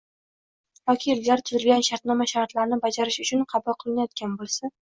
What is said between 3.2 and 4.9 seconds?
uchun qabul qilinayotgan bo‘lsa;